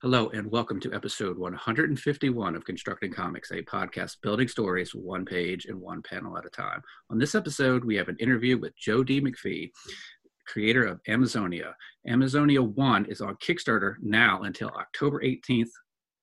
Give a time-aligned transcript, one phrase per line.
[0.00, 5.64] Hello, and welcome to episode 151 of Constructing Comics, a podcast building stories one page
[5.64, 6.80] and one panel at a time.
[7.10, 9.20] On this episode, we have an interview with Joe D.
[9.20, 9.72] McPhee,
[10.46, 11.74] creator of Amazonia.
[12.06, 15.72] Amazonia 1 is on Kickstarter now until October 18th,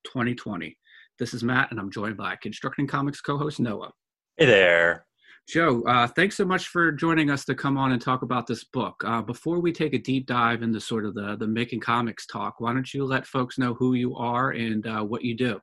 [0.06, 0.78] 2020.
[1.20, 3.92] This is Matt, and I'm joined by Constructing Comics co host Noah.
[4.38, 5.06] Hey there.
[5.48, 8.64] Joe, uh, thanks so much for joining us to come on and talk about this
[8.64, 9.04] book.
[9.06, 12.60] Uh, before we take a deep dive into sort of the, the making comics talk,
[12.60, 15.60] why don't you let folks know who you are and uh, what you do?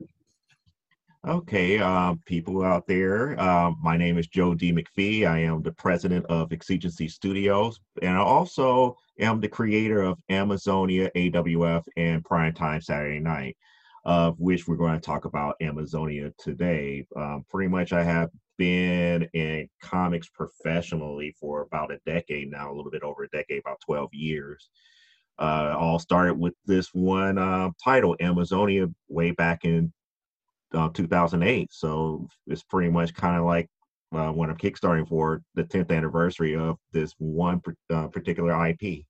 [1.26, 4.72] Okay, uh, people out there, uh, my name is Joe D.
[4.72, 5.26] McPhee.
[5.26, 11.10] I am the president of Exigency Studios, and I also am the creator of Amazonia,
[11.16, 13.56] AWF, and Primetime Saturday Night,
[14.04, 17.06] of which we're going to talk about Amazonia today.
[17.16, 18.30] Um, pretty much, I have
[18.62, 23.58] been in comics professionally for about a decade now, a little bit over a decade,
[23.58, 24.70] about 12 years.
[25.36, 29.92] Uh, all started with this one uh, title, Amazonia, way back in
[30.74, 31.72] uh, 2008.
[31.72, 33.68] So it's pretty much kind of like
[34.14, 37.60] uh, when I'm kickstarting for the 10th anniversary of this one
[37.92, 39.04] uh, particular IP.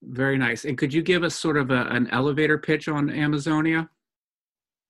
[0.00, 0.64] Very nice.
[0.64, 3.90] And could you give us sort of a, an elevator pitch on Amazonia?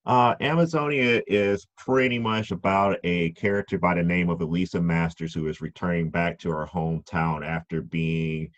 [0.09, 5.48] Uh, Amazonia is pretty much about a character by the name of Elisa Masters who
[5.48, 8.48] is returning back to her hometown after being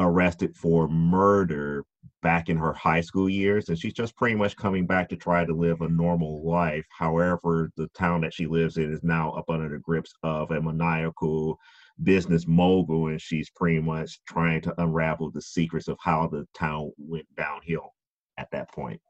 [0.00, 1.84] arrested for murder
[2.22, 3.68] back in her high school years.
[3.68, 6.86] And she's just pretty much coming back to try to live a normal life.
[6.90, 10.60] However, the town that she lives in is now up under the grips of a
[10.60, 11.56] maniacal
[12.02, 16.90] business mogul, and she's pretty much trying to unravel the secrets of how the town
[16.98, 17.94] went downhill
[18.38, 19.00] at that point.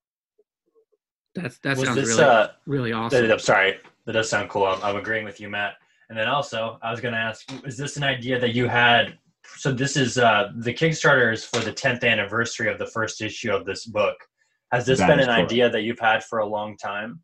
[1.35, 3.31] That's that was sounds this, really uh, really awesome.
[3.31, 4.67] I'm sorry, that does sound cool.
[4.67, 5.75] I'm, I'm agreeing with you, Matt.
[6.09, 9.17] And then also, I was going to ask, is this an idea that you had?
[9.57, 13.53] So this is uh, the Kickstarter is for the 10th anniversary of the first issue
[13.53, 14.17] of this book.
[14.73, 15.41] Has this that been an correct.
[15.41, 17.21] idea that you've had for a long time?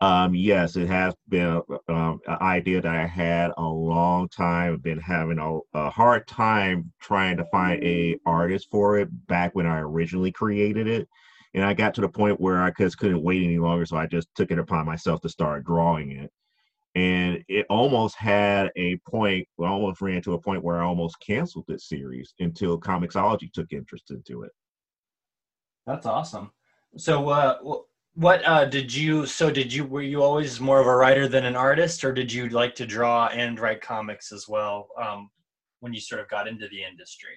[0.00, 4.76] Um, yes, it has been um, an idea that I had a long time.
[4.78, 9.66] Been having a, a, hard time trying to find a artist for it back when
[9.66, 11.08] I originally created it
[11.54, 14.06] and I got to the point where I just couldn't wait any longer, so I
[14.06, 16.30] just took it upon myself to start drawing it.
[16.96, 21.16] And it almost had a point, well, almost ran to a point where I almost
[21.24, 24.52] canceled this series until Comixology took interest into it.
[25.86, 26.50] That's awesome.
[26.96, 27.58] So, uh,
[28.14, 29.26] what uh, did you?
[29.26, 29.84] So, did you?
[29.84, 32.86] Were you always more of a writer than an artist, or did you like to
[32.86, 35.30] draw and write comics as well um,
[35.80, 37.36] when you sort of got into the industry?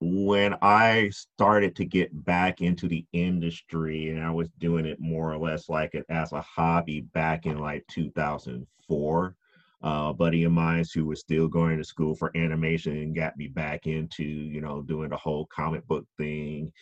[0.00, 5.32] When I started to get back into the industry and I was doing it more
[5.32, 9.36] or less like it as a hobby back in like 2004,
[9.84, 13.36] uh, a buddy of mine who was still going to school for animation and got
[13.36, 16.72] me back into, you know, doing the whole comic book thing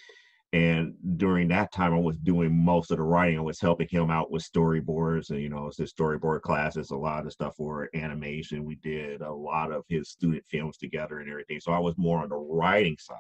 [0.57, 3.39] and during that time i was doing most of the writing.
[3.39, 6.97] I was helping him out with storyboards and you know it's his storyboard classes a
[6.97, 8.65] lot of stuff for animation.
[8.65, 11.61] We did a lot of his student films together and everything.
[11.61, 13.19] So i was more on the writing side.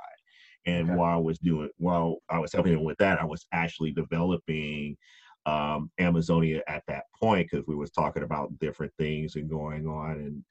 [0.65, 0.97] And okay.
[0.99, 4.97] while i was doing while i was helping him with that i was actually developing
[5.45, 10.13] um, amazonia at that point because we was talking about different things and going on
[10.13, 10.45] and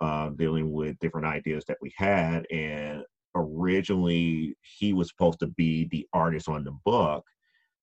[0.00, 2.46] uh, dealing with different ideas that we had.
[2.50, 3.02] And
[3.34, 7.24] originally he was supposed to be the artist on the book,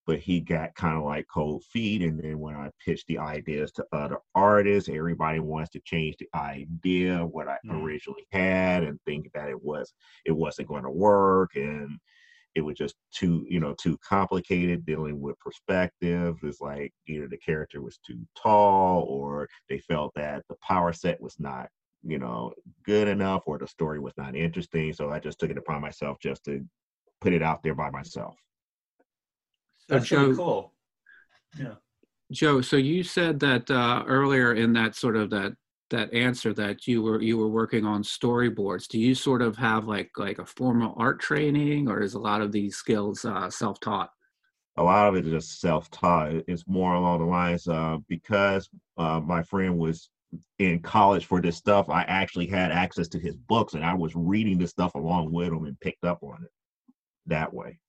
[0.05, 2.01] but he got kind of like cold feet.
[2.01, 6.29] And then when I pitched the ideas to other artists, everybody wants to change the
[6.35, 7.81] idea of what I mm.
[7.81, 9.93] originally had and think that it was
[10.25, 11.99] it wasn't going to work and
[12.57, 17.37] it was just too you know too complicated dealing with perspective it's like either the
[17.37, 21.69] character was too tall or they felt that the power set was not
[22.07, 22.53] you know,
[22.83, 24.93] good enough or the story was not interesting.
[24.93, 26.65] So I just took it upon myself just to
[27.21, 28.35] put it out there by myself.
[29.87, 30.73] So That's Joe, cool.
[31.59, 31.75] Yeah.
[32.31, 35.53] Joe, so you said that uh, earlier in that sort of that
[35.89, 38.87] that answer that you were you were working on storyboards.
[38.87, 42.41] Do you sort of have like like a formal art training, or is a lot
[42.41, 44.11] of these skills uh, self taught?
[44.75, 46.33] A lot of it is just self taught.
[46.47, 50.09] It's more along the lines uh, because uh, my friend was
[50.59, 54.15] in college for this stuff, I actually had access to his books and I was
[54.15, 56.51] reading this stuff along with him and picked up on it
[57.27, 57.79] that way.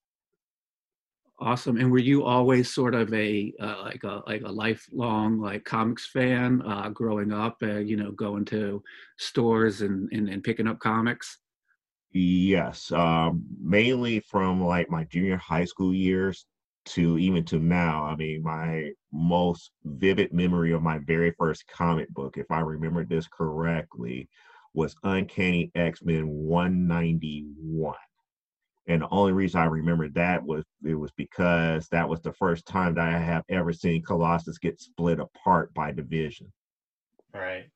[1.41, 1.77] Awesome.
[1.77, 6.09] And were you always sort of a uh, like a like a lifelong like comics
[6.09, 7.59] fan uh, growing up?
[7.63, 8.83] Uh, you know, going to
[9.19, 11.39] stores and, and and picking up comics.
[12.11, 16.45] Yes, um, mainly from like my junior high school years
[16.89, 18.05] to even to now.
[18.05, 23.05] I mean, my most vivid memory of my very first comic book, if I remember
[23.05, 24.29] this correctly,
[24.75, 27.95] was Uncanny X Men 191.
[28.87, 32.67] And the only reason I remember that was it was because that was the first
[32.67, 36.51] time that I have ever seen Colossus get split apart by the Vision.
[37.35, 37.67] Right.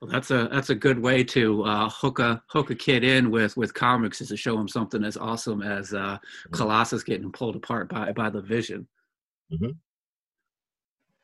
[0.00, 3.30] Well, that's a that's a good way to uh, hook a hook a kid in
[3.30, 6.18] with with comics is to show him something as awesome as uh,
[6.48, 6.54] Mm-hmm.
[6.56, 8.86] Colossus getting pulled apart by by the Vision.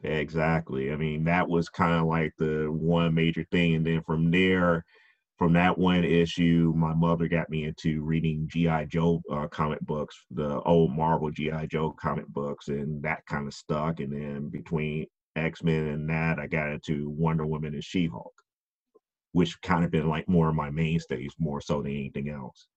[0.03, 0.93] Exactly.
[0.93, 3.75] I mean, that was kind of like the one major thing.
[3.75, 4.85] And then from there,
[5.39, 8.87] from that one issue, my mother got me into reading G.I.
[8.87, 11.67] Joe uh, comic books, the old Marvel G.I.
[11.67, 14.01] Joe comic books, and that kind of stuck.
[14.01, 15.07] And then between
[15.37, 18.35] X Men and that, I got into Wonder Woman and She Hulk,
[19.33, 22.69] which kind of been like more of my mainstays, more so than anything else.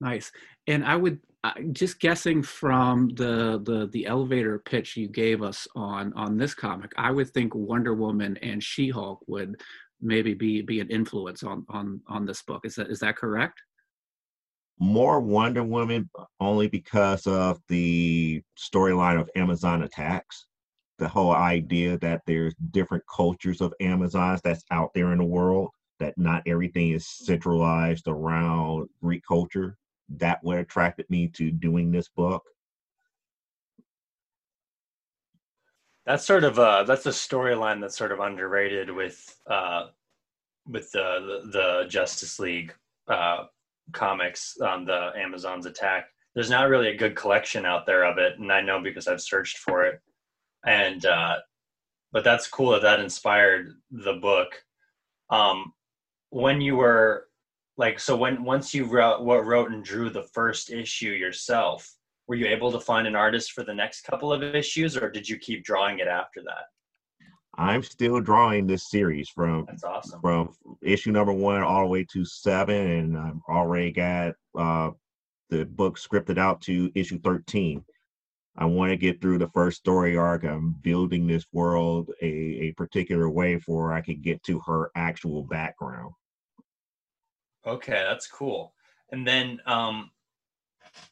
[0.00, 0.32] Nice.
[0.66, 1.20] And I would
[1.72, 6.92] just guessing from the the the elevator pitch you gave us on on this comic,
[6.96, 9.60] I would think Wonder Woman and She Hulk would
[10.00, 12.64] maybe be be an influence on on on this book.
[12.64, 13.60] Is that is that correct?
[14.78, 16.10] More Wonder Woman
[16.40, 20.24] only because of the storyline of Amazons Attack.
[20.98, 25.70] The whole idea that there's different cultures of Amazons that's out there in the world,
[26.02, 29.76] that not everything is centralized around Greek culture.
[30.08, 32.42] That what attracted me to doing this book.
[36.04, 39.86] That's sort of a that's a storyline that's sort of underrated with uh,
[40.66, 42.74] with the, the Justice League
[43.08, 43.44] uh,
[43.92, 46.06] comics on the Amazon's attack.
[46.34, 49.20] There's not really a good collection out there of it, and I know because I've
[49.20, 50.00] searched for it.
[50.66, 51.36] And uh,
[52.10, 54.64] but that's cool that that inspired the book.
[55.30, 55.72] Um,
[56.32, 57.28] when you were
[57.76, 61.94] like, so when once you wrote what wrote and drew the first issue yourself,
[62.26, 65.28] were you able to find an artist for the next couple of issues, or did
[65.28, 66.64] you keep drawing it after that?
[67.58, 70.22] I'm still drawing this series from That's awesome.
[70.22, 74.92] from issue number one all the way to seven, and I've already got uh,
[75.50, 77.84] the book scripted out to issue 13.
[78.56, 80.44] I want to get through the first story arc.
[80.44, 85.42] I'm building this world a, a particular way for I could get to her actual
[85.42, 86.14] background.
[87.66, 88.74] Okay, that's cool.
[89.10, 90.10] And then, um,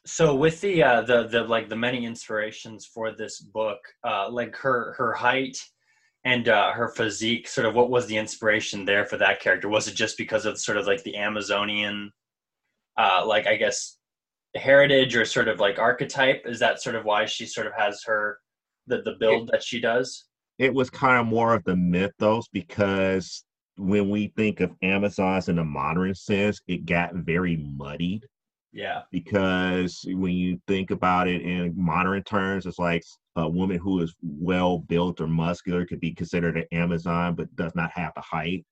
[0.05, 4.55] so with the uh, the the like the many inspirations for this book, uh, like
[4.57, 5.57] her her height
[6.23, 9.69] and uh, her physique, sort of what was the inspiration there for that character?
[9.69, 12.11] Was it just because of sort of like the Amazonian,
[12.97, 13.97] uh, like I guess
[14.55, 16.43] heritage or sort of like archetype?
[16.45, 18.39] Is that sort of why she sort of has her
[18.87, 20.25] the the build that she does?
[20.59, 23.43] It was kind of more of the mythos because
[23.77, 28.25] when we think of Amazons in a modern sense, it got very muddied.
[28.73, 33.03] Yeah, because when you think about it in modern terms, it's like
[33.35, 37.75] a woman who is well built or muscular could be considered an Amazon, but does
[37.75, 38.65] not have the height.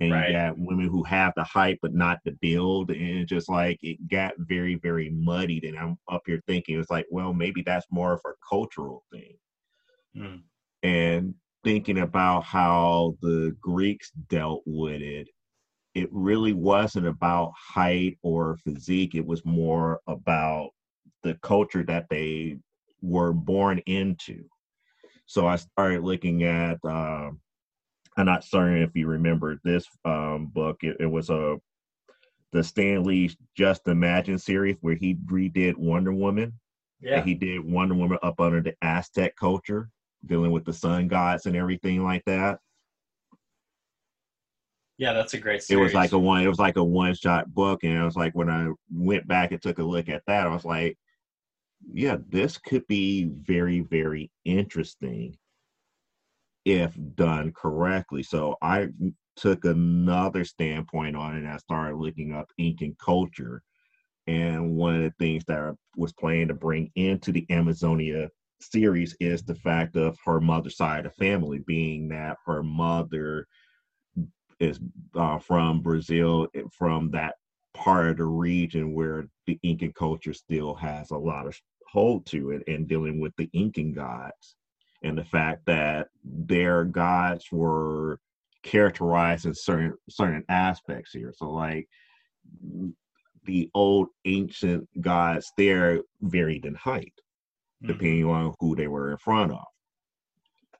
[0.00, 0.30] And Right.
[0.30, 4.08] you got women who have the height but not the build, and just like it
[4.08, 5.62] got very, very muddied.
[5.62, 9.36] And I'm up here thinking it's like, well, maybe that's more of a cultural thing.
[10.16, 10.36] Hmm.
[10.82, 11.34] And
[11.64, 15.28] thinking about how the Greeks dealt with it,
[15.94, 19.14] it really wasn't about height or physique.
[19.14, 20.70] It was more about
[21.22, 22.58] the culture that they
[23.00, 24.44] were born into.
[25.26, 26.78] So I started looking at.
[26.84, 27.40] Um,
[28.16, 30.78] I'm not certain if you remember this um, book.
[30.82, 31.56] It, it was a
[32.52, 36.52] the Stan Lee Just Imagine series where he redid Wonder Woman.
[37.00, 39.88] yeah, And he did Wonder Woman up under the Aztec culture,
[40.26, 42.58] dealing with the sun gods and everything like that.
[44.98, 45.12] yeah.
[45.12, 45.64] That's a great.
[45.68, 46.42] It was like a one.
[46.42, 49.52] It was like a one shot book, and it was like when I went back
[49.52, 50.96] and took a look at that, I was like,
[51.92, 55.36] yeah, this could be very, very interesting
[56.64, 58.22] if done correctly.
[58.22, 58.88] So I
[59.36, 63.62] took another standpoint on it and I started looking up Incan culture.
[64.26, 68.28] And one of the things that I was planning to bring into the Amazonia
[68.62, 73.46] series is the fact of her mother's side of family, being that her mother
[74.60, 74.78] is
[75.14, 77.34] uh, from Brazil, eh, from that
[77.74, 82.50] part of the region where the Incan culture still has a lot of hold to
[82.50, 84.56] it, and dealing with the Incan gods,
[85.02, 88.18] and the fact that their gods were
[88.62, 91.34] characterized in certain certain aspects here.
[91.36, 91.88] So, like
[93.44, 97.12] the old ancient gods, there varied in height
[97.82, 98.30] Depending mm-hmm.
[98.30, 99.64] on who they were in front of.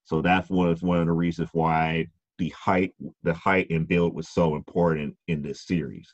[0.04, 2.06] So that was one of the reasons why
[2.38, 6.12] the height, the height and build was so important in this series.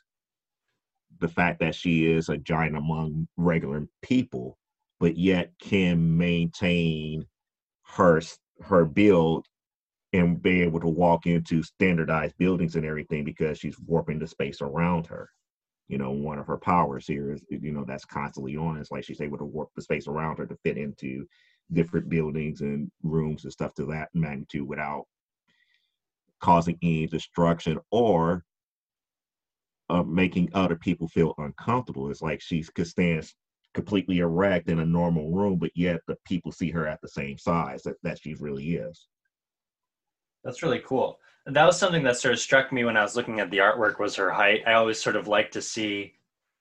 [1.19, 4.57] The fact that she is a giant among regular people,
[4.99, 7.25] but yet can maintain
[7.83, 8.21] her
[8.61, 9.45] her build
[10.13, 14.61] and be able to walk into standardized buildings and everything because she's warping the space
[14.61, 15.29] around her.
[15.89, 18.77] You know, one of her powers here is, you know, that's constantly on.
[18.77, 21.25] It's like she's able to warp the space around her to fit into
[21.73, 25.05] different buildings and rooms and stuff to that magnitude without
[26.41, 28.45] causing any destruction or
[29.89, 32.11] uh, making other people feel uncomfortable.
[32.11, 33.27] It's like she could stand
[33.73, 37.39] completely erect in a normal room, but yet the people see her at the same
[37.39, 39.07] size that, that she really is.
[40.43, 41.17] That's really cool.
[41.45, 43.99] That was something that sort of struck me when I was looking at the artwork
[43.99, 44.61] was her height.
[44.67, 46.13] I always sort of like to see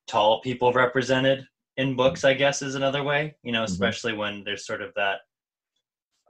[0.06, 1.46] tall people represented
[1.78, 3.72] in books, I guess is another way, you know, mm-hmm.
[3.72, 4.20] especially mm-hmm.
[4.20, 5.20] when there's sort of that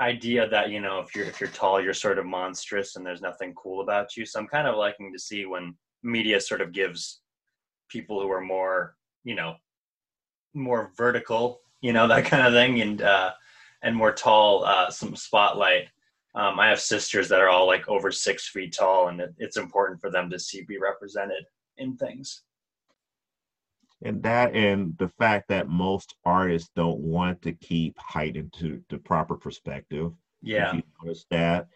[0.01, 3.23] idea that, you know, if you're if you're tall, you're sort of monstrous and there's
[3.23, 4.27] nothing cool about you.
[4.27, 7.21] So I'm kind of liking to see when media sort of gives
[7.89, 9.55] people who are more, you know,
[10.55, 13.33] more vertical, you know, that kind of thing and uh
[13.83, 15.89] and more tall uh some spotlight
[16.39, 19.57] um, I have sisters that are all like over six feet tall, and it, it's
[19.57, 21.45] important for them to see be represented
[21.79, 22.43] in things.
[24.03, 28.99] And that, and the fact that most artists don't want to keep height into the
[28.99, 30.13] proper perspective.
[30.41, 31.67] Yeah, you notice that,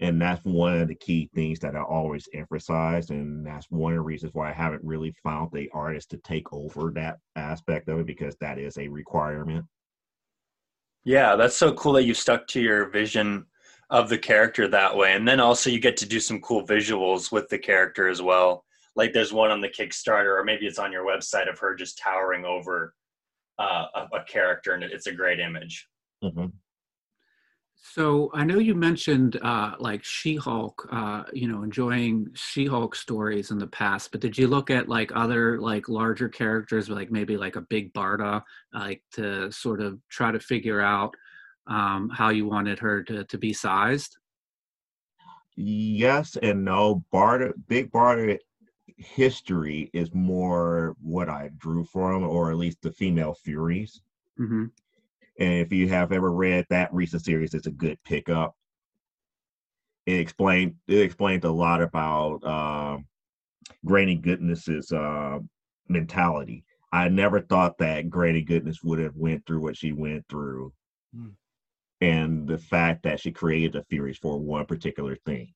[0.00, 3.98] and that's one of the key things that I always emphasize, and that's one of
[3.98, 8.00] the reasons why I haven't really found the artist to take over that aspect of
[8.00, 9.64] it because that is a requirement.
[11.04, 13.46] Yeah, that's so cool that you stuck to your vision
[13.90, 15.14] of the character that way.
[15.14, 18.64] And then also you get to do some cool visuals with the character as well.
[18.96, 21.98] Like there's one on the kickstarter or maybe it's on your website of her just
[21.98, 22.94] towering over
[23.58, 25.86] uh, a, a, character and it's a great image.
[26.22, 26.46] Mm-hmm.
[27.80, 33.58] so i know you mentioned uh, like she-hulk uh, you know enjoying she-hulk stories in
[33.58, 37.54] the past but did you look at like other like larger characters like maybe like
[37.54, 38.42] a big barda
[38.74, 41.14] like to sort of try to figure out
[41.68, 44.16] um, how you wanted her to, to be sized?
[45.56, 47.04] Yes and no.
[47.12, 48.38] Barda, Big Barda
[48.96, 54.00] history is more what I drew from, or at least the female Furies.
[54.38, 54.66] Mm-hmm.
[55.40, 58.56] And if you have ever read that recent series, it's a good pickup.
[60.06, 62.98] It explained it explained a lot about uh,
[63.84, 65.38] Granny Goodness's uh,
[65.88, 66.64] mentality.
[66.90, 70.72] I never thought that Granny Goodness would have went through what she went through.
[71.14, 71.32] Mm
[72.00, 75.52] and the fact that she created the Furies for one particular thing.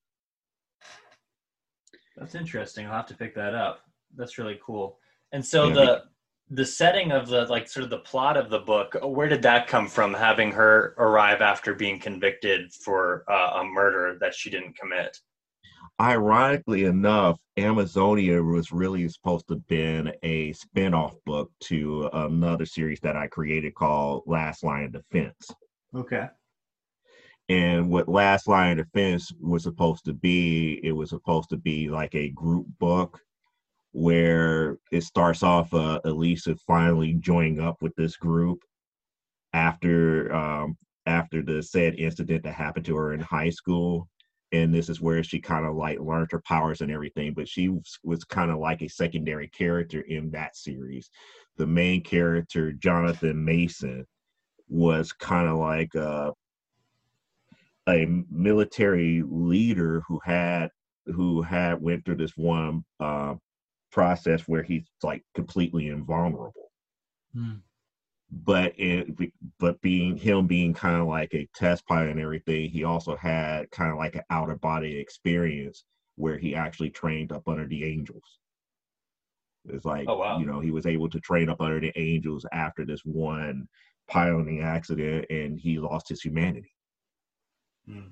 [2.17, 2.85] That's interesting.
[2.85, 3.81] I'll have to pick that up.
[4.15, 4.99] That's really cool.
[5.31, 6.03] And so yeah, the
[6.49, 9.67] the setting of the like sort of the plot of the book, where did that
[9.67, 10.13] come from?
[10.13, 15.17] Having her arrive after being convicted for uh, a murder that she didn't commit.
[16.01, 22.99] Ironically enough, Amazonia was really supposed to have been a spin-off book to another series
[23.01, 25.49] that I created called Last Line of Defense.
[25.95, 26.27] Okay.
[27.49, 31.89] And what Last Line of Defense was supposed to be, it was supposed to be
[31.89, 33.19] like a group book
[33.91, 38.59] where it starts off uh, Elisa finally joining up with this group
[39.53, 44.09] after um, after the said incident that happened to her in high school.
[44.51, 47.69] And this is where she kind of like learned her powers and everything, but she
[47.69, 51.09] was, was kind of like a secondary character in that series.
[51.57, 54.05] The main character, Jonathan Mason,
[54.73, 56.33] was kind of like a,
[57.87, 60.69] a military leader who had
[61.05, 63.35] who had went through this one uh,
[63.91, 66.71] process where he's like completely invulnerable.
[67.35, 67.57] Hmm.
[68.31, 69.15] But it,
[69.59, 73.69] but being him being kind of like a test pilot and everything, he also had
[73.69, 75.83] kind of like an outer body experience
[76.15, 78.39] where he actually trained up under the angels.
[79.65, 80.39] It's like oh, wow.
[80.39, 83.67] you know he was able to train up under the angels after this one
[84.07, 86.73] piloting accident and he lost his humanity.
[87.89, 88.11] Mm.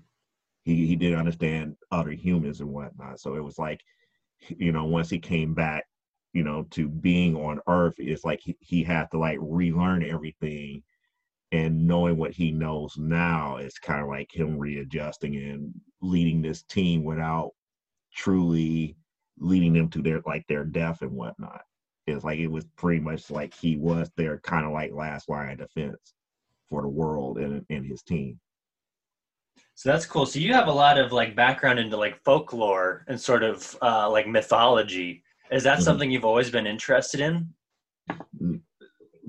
[0.64, 3.20] He he didn't understand other humans and whatnot.
[3.20, 3.82] So it was like,
[4.50, 5.86] you know, once he came back,
[6.34, 10.84] you know, to being on Earth, it's like he, he had to like relearn everything.
[11.54, 16.64] And knowing what he knows now, it's kind of like him readjusting and leading this
[16.64, 17.52] team without
[18.14, 18.96] truly
[19.40, 21.62] leading them to their like their death and whatnot.
[22.20, 25.60] Like it was pretty much like he was their kind of like last line of
[25.60, 26.14] defense
[26.70, 28.40] for the world and, and his team.
[29.76, 30.26] So that's cool.
[30.26, 34.10] So you have a lot of like background into like folklore and sort of uh,
[34.10, 35.24] like mythology.
[35.52, 35.84] Is that mm-hmm.
[35.84, 37.54] something you've always been interested in?
[38.42, 38.62] Mm,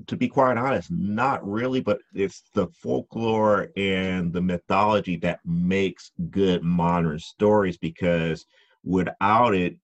[0.07, 6.11] to be quite honest, not really, but it's the folklore and the mythology that makes
[6.29, 8.45] good modern stories because
[8.83, 9.77] without it,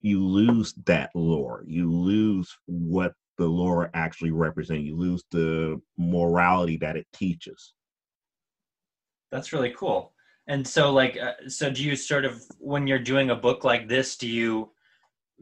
[0.00, 1.64] you lose that lore.
[1.66, 4.84] You lose what the lore actually represents.
[4.84, 7.74] You lose the morality that it teaches.
[9.32, 10.12] That's really cool.
[10.46, 13.88] And so, like, uh, so do you sort of, when you're doing a book like
[13.88, 14.70] this, do you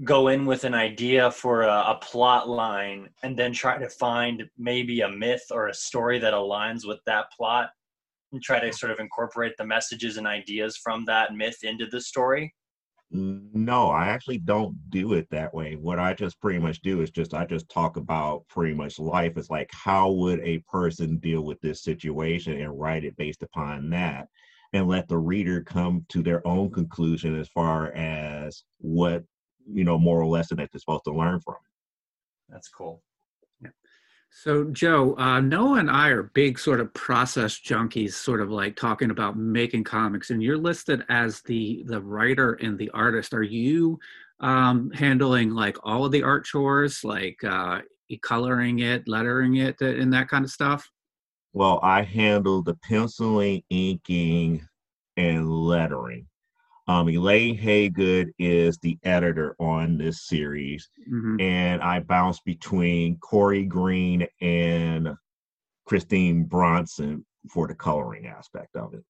[0.05, 4.43] go in with an idea for a, a, plot line and then try to find
[4.57, 7.69] maybe a myth or a story that aligns with that plot
[8.33, 12.01] and try to sort of incorporate the messages and ideas from that myth into the
[12.01, 12.55] story?
[13.15, 15.77] No, I actually don't do it that way.
[15.77, 19.37] What I just pretty much do is just I just talk about pretty much life.
[19.37, 23.91] It's like how would a person deal with this situation and write it based upon
[23.91, 24.29] that
[24.73, 29.25] and let the reader come to their own conclusion as far as what
[29.71, 31.57] you know moral lesson that they're supposed to learn from.
[32.49, 33.03] That's cool.
[34.35, 38.77] So, Joe, uh, Noah and I are big sort of process junkies, sort of like
[38.77, 43.35] talking about making comics, and you're listed as the the writer and the artist.
[43.35, 44.01] Are you
[44.41, 47.83] um, handling like all of the art chores, like uh,
[48.23, 50.91] coloring it, lettering it, and that kind of stuff?
[51.53, 54.67] Well, I handle the penciling, inking,
[55.19, 56.27] and lettering.
[56.89, 61.41] Um, Elaine Haygood is the editor on this series, mm-hmm.
[61.41, 65.15] and I bounce between Corey Green and
[65.87, 69.05] Christine Bronson for the coloring aspect of it.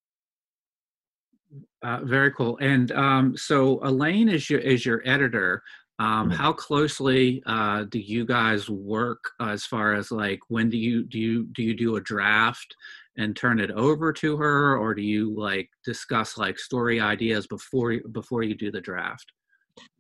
[1.82, 2.58] Uh, very cool.
[2.60, 5.62] And um, so Elaine is your is your editor.
[5.98, 6.30] Um, mm-hmm.
[6.30, 11.18] How closely uh, do you guys work as far as like when do you do
[11.18, 12.74] you do you do a draft
[13.16, 17.98] and turn it over to her or do you like discuss like story ideas before
[18.12, 19.32] before you do the draft?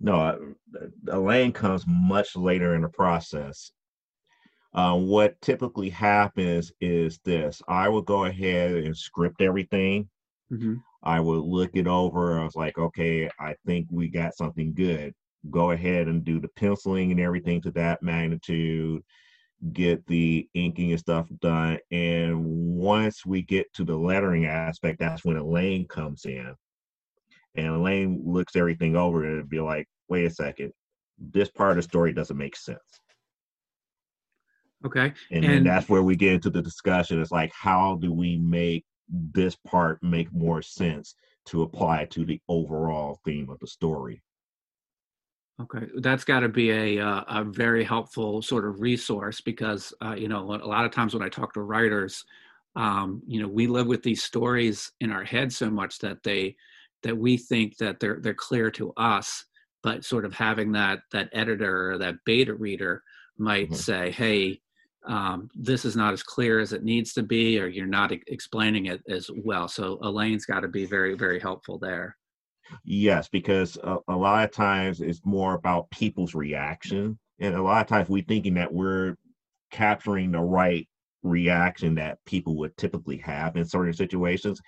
[0.00, 0.36] No uh,
[1.12, 3.70] elaine comes much later in the process.
[4.74, 10.08] Uh, what typically happens is this i will go ahead and script everything.
[10.50, 10.76] Mm-hmm.
[11.02, 15.14] i will look it over i was like okay i think we got something good.
[15.50, 19.02] Go ahead and do the penciling and everything to that magnitude
[19.72, 21.78] get the inking and stuff done.
[21.90, 26.54] And once we get to the lettering aspect, that's when Elaine comes in.
[27.54, 30.72] And Elaine looks everything over and be like, wait a second,
[31.18, 32.78] this part of the story doesn't make sense.
[34.84, 35.12] Okay.
[35.30, 37.20] And, and then that's where we get into the discussion.
[37.20, 41.14] It's like, how do we make this part make more sense
[41.46, 44.22] to apply to the overall theme of the story?
[45.62, 50.14] Okay, that's got to be a uh, a very helpful sort of resource because uh,
[50.14, 52.24] you know a lot of times when I talk to writers,
[52.74, 56.56] um, you know we live with these stories in our head so much that they
[57.02, 59.44] that we think that they're they're clear to us,
[59.82, 63.02] but sort of having that that editor or that beta reader
[63.38, 63.74] might mm-hmm.
[63.74, 64.60] say, hey.
[65.04, 68.22] Um, this is not as clear as it needs to be, or you're not e-
[68.28, 69.66] explaining it as well.
[69.66, 72.16] So Elaine's got to be very, very helpful there.
[72.84, 77.18] Yes, because a, a, lot of times it's more about people's reaction.
[77.40, 79.16] And a lot of times we're thinking that we're
[79.70, 80.88] capturing the right
[81.22, 84.60] reaction that people would typically have in certain situations,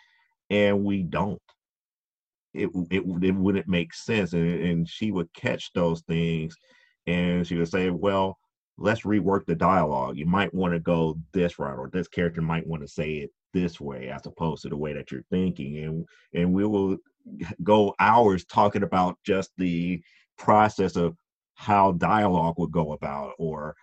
[0.51, 1.40] and we don't.
[2.53, 4.33] It, it, it wouldn't make sense.
[4.33, 6.57] And, and she would catch those things
[7.07, 8.38] and she would say, well,
[8.79, 10.17] let's rework the dialogue.
[10.17, 13.31] You might want to go this route, or this character might want to say it
[13.53, 15.79] this way as opposed to the way that you're thinking.
[15.79, 16.97] And and we will
[17.63, 20.03] go hours talking about just the
[20.39, 21.17] process of
[21.55, 23.75] how dialogue would go about or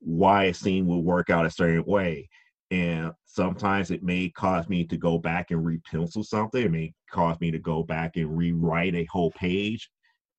[0.00, 2.28] why a scene would work out a certain way.
[2.70, 6.62] And sometimes it may cause me to go back and repencil something.
[6.62, 9.90] It may cause me to go back and rewrite a whole page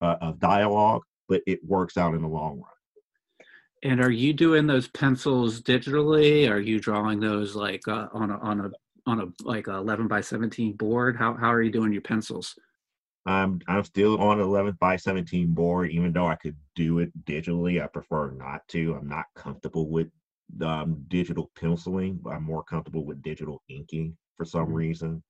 [0.02, 2.72] uh, of dialogue, but it works out in the long run.
[3.84, 6.50] And are you doing those pencils digitally?
[6.50, 8.70] Are you drawing those like uh, on a on a
[9.06, 11.16] on a like a 11 by 17 board?
[11.16, 12.58] How how are you doing your pencils?
[13.26, 17.84] I'm I'm still on 11 by 17 board, even though I could do it digitally.
[17.84, 18.96] I prefer not to.
[18.96, 20.08] I'm not comfortable with
[20.64, 22.20] um, digital penciling.
[22.22, 24.74] But I'm more comfortable with digital inking for some mm-hmm.
[24.74, 25.24] reason.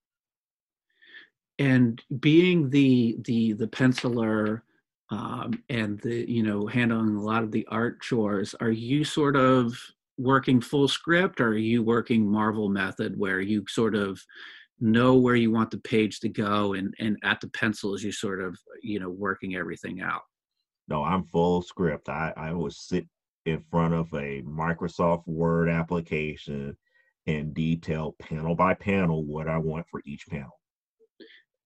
[1.59, 4.61] And being the the the penciler
[5.09, 9.35] um, and the you know handling a lot of the art chores, are you sort
[9.35, 9.77] of
[10.21, 14.21] working full script or are you working Marvel method where you sort of
[14.79, 18.41] know where you want the page to go and and at the pencils you sort
[18.41, 20.21] of you know working everything out?
[20.87, 22.09] No i'm full script.
[22.09, 23.07] I i will sit
[23.45, 26.77] in front of a microsoft word application
[27.27, 30.51] and detail panel by panel what i want for each panel.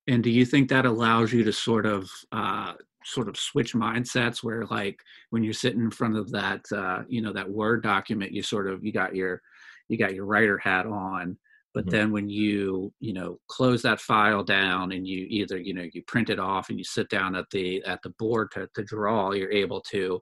[0.07, 2.73] And do you think that allows you to sort of uh,
[3.05, 7.21] sort of switch mindsets where like when you're sitting in front of that uh, you
[7.21, 9.41] know that word document you sort of you got your
[9.87, 11.37] you got your writer hat on
[11.73, 11.91] but mm-hmm.
[11.91, 16.01] then when you you know close that file down and you either you know you
[16.03, 19.31] print it off and you sit down at the at the board to, to draw
[19.31, 20.21] you're able to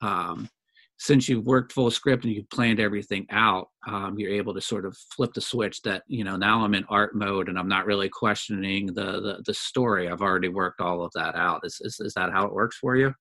[0.00, 0.48] um,
[0.98, 4.84] since you've worked full script and you've planned everything out, um, you're able to sort
[4.84, 7.86] of flip the switch that, you know, now I'm in art mode and I'm not
[7.86, 10.08] really questioning the, the, the story.
[10.08, 11.60] I've already worked all of that out.
[11.64, 13.14] Is, is, is that how it works for you?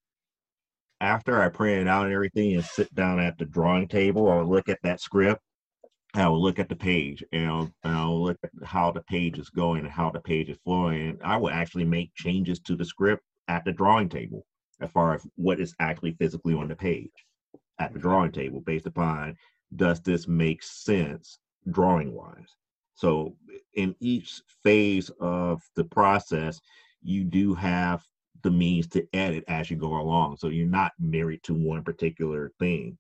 [1.02, 4.46] after I print it out and everything and sit down at the drawing table, I'll
[4.46, 5.42] look at that script.
[6.14, 9.50] I'll look at the page and I'll, and I'll look at how the page is
[9.50, 11.10] going and how the page is flowing.
[11.10, 14.46] And I will actually make changes to the script at the drawing table
[14.82, 17.12] as far as what is actually physically on the page
[17.80, 19.36] at the drawing table based upon
[19.76, 22.56] does this make sense drawing wise.
[22.96, 23.36] So
[23.74, 26.60] in each phase of the process,
[27.04, 28.04] you do have
[28.44, 30.38] the means to edit as you go along.
[30.38, 32.98] So you're not married to one particular thing.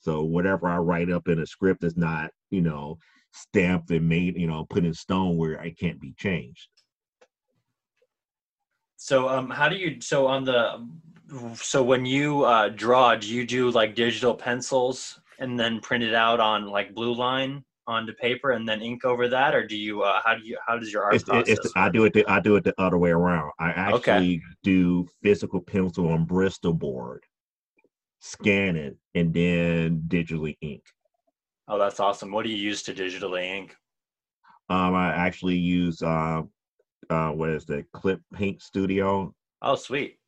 [0.00, 2.98] So whatever I write up in a script is not, you know,
[3.32, 6.68] stamped and made, you know, put in stone where it can't be changed.
[8.96, 10.86] So um how do you so on the
[11.56, 16.14] so when you uh draw, do you do like digital pencils and then print it
[16.14, 20.02] out on like blue line onto paper and then ink over that or do you
[20.02, 22.12] uh how do you how does your art It's, process it's, I do it.
[22.14, 23.52] The, I do it the other way around.
[23.60, 24.42] I actually Okay.
[24.64, 27.22] do physical pencil on Bristol board,
[28.20, 30.82] scan it, and then digitally ink.
[31.68, 32.32] Oh, that's awesome.
[32.32, 33.76] What do you use to digitally ink?
[34.68, 36.42] Um, I actually use uh,
[37.10, 40.18] uh, what is the Clip Paint Studio, Oh, sweet.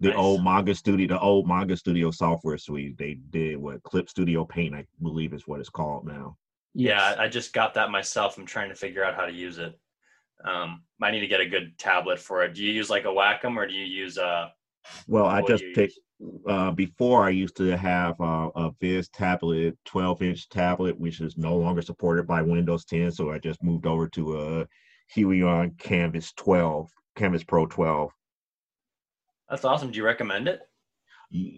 [0.00, 0.18] the Nice.
[0.18, 2.98] old Manga Studio, the old Manga Studio software suite.
[2.98, 6.36] They did what Clip Studio Paint, I believe, is what it's called now.
[6.74, 8.36] Yeah, I just got that myself.
[8.36, 9.78] I'm trying to figure out how to use it.
[10.44, 12.52] Um, I need to get a good tablet for it.
[12.54, 14.52] Do you use like a Wacom or do you use a?
[15.08, 16.40] Well, I just take use?
[16.46, 21.38] uh, before I used to have uh, a Viz tablet, 12 inch tablet, which is
[21.38, 23.10] no longer supported by Windows 10.
[23.12, 24.66] So I just moved over to a
[25.14, 28.10] Huion Kamvas 12, Kamvas Pro 12.
[29.48, 29.90] That's awesome.
[29.90, 30.62] Do you recommend it?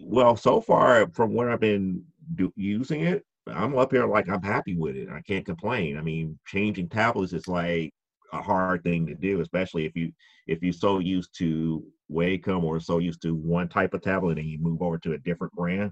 [0.03, 2.03] Well, so far from what I've been
[2.35, 5.09] do- using it, I'm up here like I'm happy with it.
[5.09, 5.97] I can't complain.
[5.97, 7.93] I mean, changing tablets is like
[8.31, 10.11] a hard thing to do, especially if you
[10.47, 14.47] if you're so used to Wacom or so used to one type of tablet and
[14.47, 15.91] you move over to a different brand.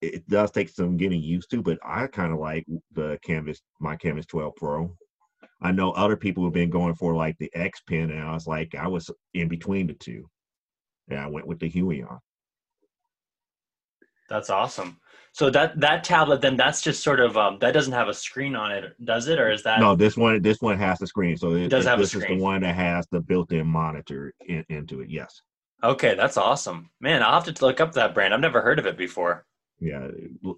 [0.00, 3.96] It does take some getting used to, but I kind of like the Kamvas, my
[3.96, 4.96] Kamvas 12 Pro.
[5.62, 8.46] I know other people have been going for like the X Pen, and I was
[8.46, 10.28] like, I was in between the two.
[11.10, 12.18] Yeah, I went with the Huion.
[14.28, 14.98] That's awesome.
[15.32, 18.54] So that that tablet then that's just sort of um that doesn't have a screen
[18.56, 19.38] on it, does it?
[19.38, 21.36] Or is that No, this one this one has the screen.
[21.36, 24.32] So it, does it- have a this is the one that has the built-in monitor
[24.46, 25.10] in, into it.
[25.10, 25.42] Yes.
[25.82, 26.90] okay, that's awesome.
[27.00, 28.32] Man, I'll have to look up that brand.
[28.34, 29.46] I've never heard of it before.
[29.80, 30.08] Yeah,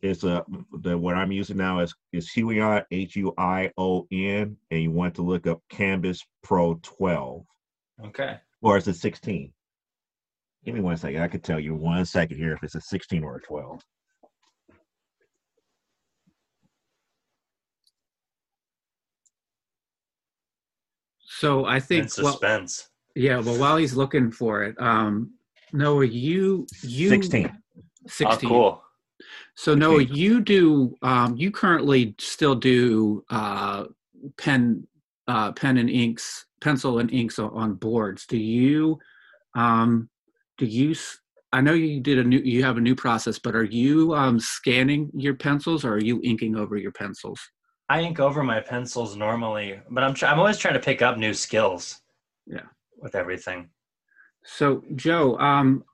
[0.03, 0.45] it's a
[0.81, 4.91] the what I'm using now is is Huion H U I O N, and you
[4.91, 7.45] want to look up Kamvas Pro 12
[8.07, 8.37] Okay.
[8.63, 9.53] or is it 16?
[10.65, 11.23] Give me one second.
[11.23, 13.81] I could tell you one second here if it's a 16 or a 12.
[21.21, 22.89] So I In think well, suspense.
[23.15, 23.39] yeah.
[23.39, 25.33] Well, while he's looking for it, um,
[25.73, 27.53] Noah, you you 16.
[28.07, 28.47] 16.
[28.47, 28.83] Oh, cool.
[29.57, 30.17] So Noah, 16.
[30.17, 33.85] you do um, you currently still do uh,
[34.39, 34.87] pen
[35.29, 38.27] uh, pen and inks, pencil and inks on, boards.
[38.27, 38.99] Do you
[39.55, 40.09] um,
[40.59, 40.95] do you?
[41.53, 44.41] I know you did a new you have a new process, but are you um,
[44.41, 47.41] scanning your pencils or are you inking over your pencils?
[47.89, 51.19] I ink over my pencils normally, but I'm try- I'm always trying to pick up
[51.19, 52.01] new skills.
[52.47, 52.63] Yeah.
[52.97, 53.69] With everything.
[54.45, 55.85] So, Joe, um,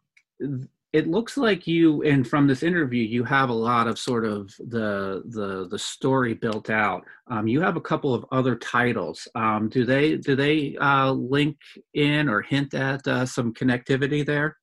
[0.92, 4.55] it looks like you, and from this interview, you have a lot of sort of
[4.59, 7.05] the the the story built out.
[7.27, 9.29] Um, you have a couple of other titles.
[9.35, 11.59] Um, do they do they uh, link
[11.94, 14.57] in or hint at uh, some connectivity there?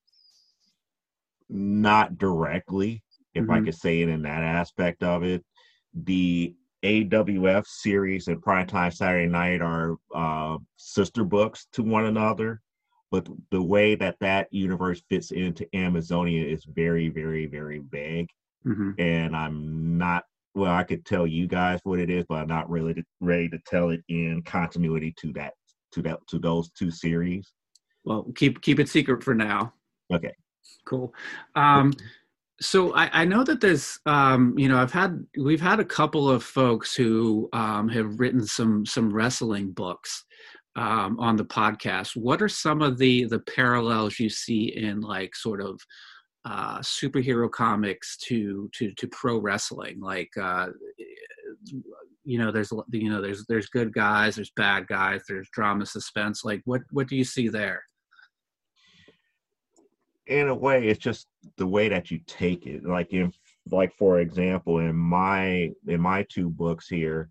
[1.50, 3.04] Not directly,
[3.36, 3.66] if I Mhm.
[3.66, 5.46] could say it in that aspect of it.
[5.94, 12.62] The AWF series and Primetime Saturday Night are uh, sister books to one another,
[13.16, 18.30] but the way that that universe fits into Amazonia is very, very, very vague.
[18.64, 22.48] hmm And I'm not, well, I could tell you guys what it is, but I'm
[22.48, 25.54] not really ready to tell it in continuity to that,
[25.94, 27.54] to that, to those two series.
[28.04, 29.74] Well, keep keep it secret for now.
[30.14, 30.34] Okay.
[30.86, 31.14] Cool.
[31.56, 31.94] Um,
[32.60, 36.30] so I, I know that there's, um, you know, I've had we've had a couple
[36.30, 40.26] of folks who um, have written some some wrestling books
[40.76, 42.16] um, on the podcast.
[42.16, 45.80] What are some of the the parallels you see in like sort of
[46.44, 50.00] uh, superhero comics to to to pro wrestling?
[50.00, 50.68] Like, uh,
[52.24, 56.44] you know, there's you know there's there's good guys, there's bad guys, there's drama, suspense.
[56.44, 57.84] Like, what what do you see there?
[60.28, 63.32] in a way it's just the way that you take it like in
[63.70, 67.30] like for example in my in my two books here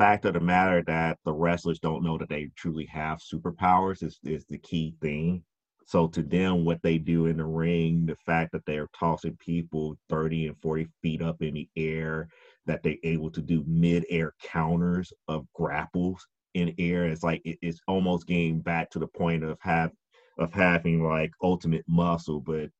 [0.00, 4.18] fact of the matter that the wrestlers don't know that they truly have superpowers is,
[4.24, 5.44] is the key thing
[5.86, 9.96] So to them, what they do in the ring, the fact that they're tossing people
[10.08, 12.28] 30 and 40 feet up in the air,
[12.66, 17.80] that they're able to do mid-air counters of grapples in air, it's like it, it's
[17.88, 19.92] almost getting back to the point of have
[20.38, 22.70] of having like ultimate muscle, but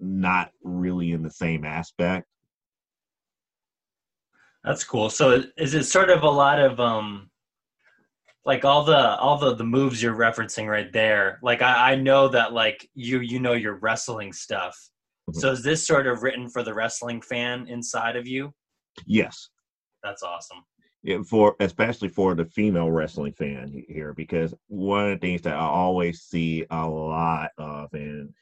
[0.00, 2.26] not really in the same aspect.
[4.64, 5.10] That's cool.
[5.10, 7.30] So is it sort of a lot of um
[8.44, 12.28] like all the all the the moves you're referencing right there like i i know
[12.28, 14.76] that like you you know your wrestling stuff
[15.28, 15.38] mm-hmm.
[15.38, 18.52] so is this sort of written for the wrestling fan inside of you
[19.06, 19.48] yes
[20.02, 20.58] that's awesome
[21.02, 25.54] yeah, for especially for the female wrestling fan here because one of the things that
[25.54, 28.32] i always see a lot of and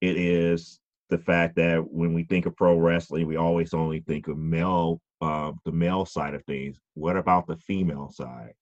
[0.00, 4.28] it is the fact that when we think of pro wrestling we always only think
[4.28, 8.52] of male uh, the male side of things what about the female side?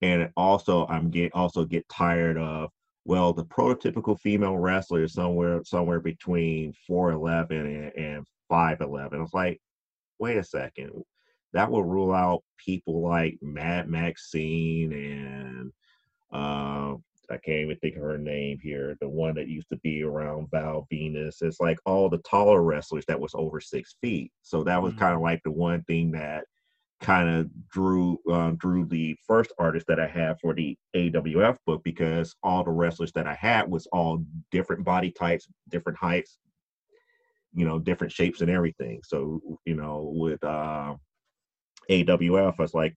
[0.00, 2.70] And also i'm get also get tired of
[3.04, 9.60] well the prototypical female wrestler is somewhere somewhere between 411 and, and 511 it's like
[10.18, 10.90] wait a second
[11.52, 15.72] that will rule out people like mad maxine and
[16.32, 16.96] uh,
[17.30, 18.96] I can't even think of her name here.
[19.00, 21.42] The one that used to be around Val Venis.
[21.42, 24.32] It's like all the taller wrestlers that was over six feet.
[24.42, 25.00] So that was mm-hmm.
[25.00, 26.44] kind of like the one thing that
[27.00, 31.82] kind of drew uh, drew the first artist that I had for the AWF book
[31.84, 36.38] because all the wrestlers that I had was all different body types, different heights,
[37.54, 39.00] you know, different shapes and everything.
[39.04, 40.94] So you know, with uh,
[41.90, 42.94] AWF, I was like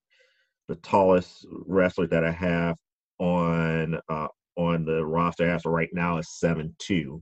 [0.67, 2.77] the tallest wrestler that I have
[3.19, 7.21] on uh, on the roster as of right now is seven two.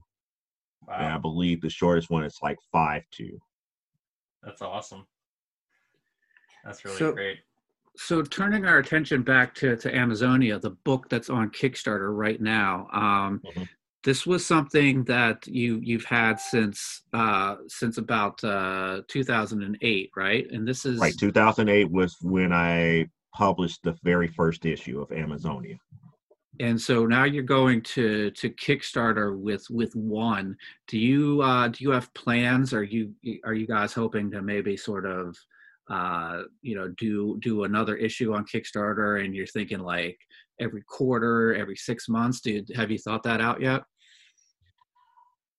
[0.86, 0.94] Wow.
[0.98, 3.38] And I believe the shortest one is like five two.
[4.42, 5.06] That's awesome.
[6.64, 7.38] That's really so, great.
[7.96, 12.88] So turning our attention back to, to Amazonia, the book that's on Kickstarter right now,
[12.92, 13.62] um, mm-hmm.
[14.02, 20.50] this was something that you you've had since uh, since about uh, 2008, right?
[20.50, 21.14] And this is right.
[21.16, 25.76] 2008 was when I published the very first issue of Amazonia.
[26.60, 30.56] And so now you're going to to kickstarter with with one.
[30.86, 32.72] Do you uh do you have plans?
[32.72, 33.12] Are you
[33.44, 35.36] are you guys hoping to maybe sort of
[35.90, 40.16] uh, you know do do another issue on kickstarter and you're thinking like
[40.60, 42.40] every quarter every six months?
[42.40, 43.82] Do have you thought that out yet?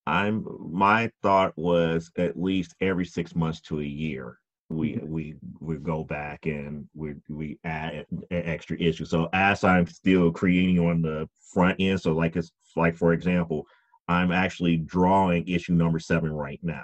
[0.07, 5.11] I'm my thought was at least every six months to a year we mm-hmm.
[5.11, 10.31] we we go back and we we add an extra issue so as i'm still
[10.31, 13.65] creating on the front end so like it's like for example
[14.07, 16.83] i'm actually drawing issue number seven right now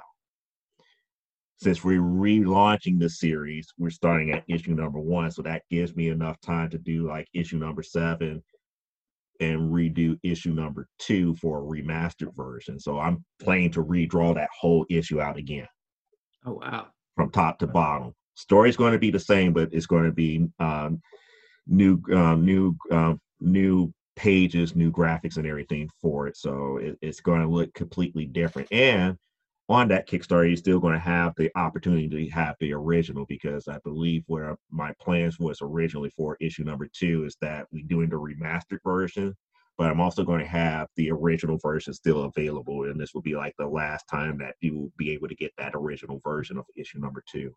[1.61, 5.29] since we're relaunching the series, we're starting at issue number one.
[5.29, 8.41] So that gives me enough time to do like issue number seven
[9.39, 12.79] and redo issue number two for a remastered version.
[12.79, 15.67] So I'm planning to redraw that whole issue out again.
[16.45, 16.87] Oh, wow.
[17.21, 18.15] From top to bottom.
[18.33, 20.99] Story's going to be the same, but it's going to be um,
[21.67, 26.35] new, um, new, um, new pages, new graphics, and everything for it.
[26.35, 28.69] So it, it's going to look completely different.
[28.71, 29.17] And
[29.69, 33.67] on that Kickstarter, you're still going to have the opportunity to have the original because
[33.67, 38.09] I believe where my plans was originally for issue number two is that we're doing
[38.09, 39.35] the remastered version,
[39.77, 43.35] but I'm also going to have the original version still available, and this will be
[43.35, 46.65] like the last time that you will be able to get that original version of
[46.75, 47.53] issue number two.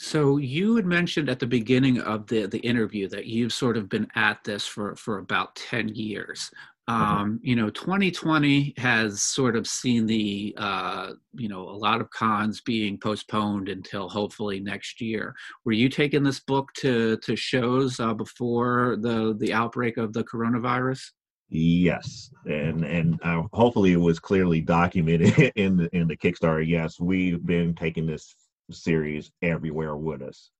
[0.00, 3.88] So you had mentioned at the beginning of the the interview that you've sort of
[3.88, 6.52] been at this for for about 10 years.
[6.88, 12.08] Um, you know, 2020 has sort of seen the, uh, you know, a lot of
[12.08, 15.34] cons being postponed until hopefully next year.
[15.66, 20.24] Were you taking this book to to shows uh, before the the outbreak of the
[20.24, 21.02] coronavirus?
[21.50, 26.66] Yes, and and uh, hopefully it was clearly documented in the in the Kickstarter.
[26.66, 28.34] Yes, we've been taking this
[28.70, 30.50] series everywhere with us.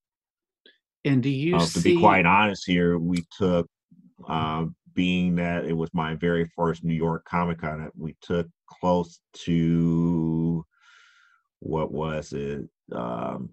[1.05, 1.79] And do you uh, see...
[1.79, 3.67] to be quite honest here, we took
[4.27, 9.21] um, being that it was my very first New York Comic Con, we took close
[9.33, 10.65] to
[11.61, 13.49] what was it, um,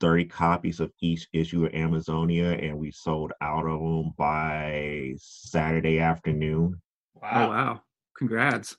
[0.00, 6.00] 30 copies of each issue of Amazonia, and we sold out of them by Saturday
[6.00, 6.78] afternoon.
[7.14, 7.30] Wow!
[7.32, 7.80] Oh, wow!
[8.18, 8.76] Congrats.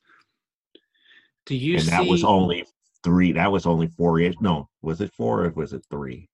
[1.47, 1.73] Do you?
[1.78, 1.89] And see...
[1.89, 2.67] that was only
[3.04, 3.32] three.
[3.32, 4.36] That was only four ish.
[4.41, 6.30] No, was it four or was it three?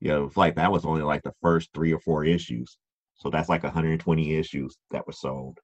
[0.00, 2.76] Yeah, it was like that was only like the first three or four issues.
[3.16, 5.58] So that's like 120 issues that were sold.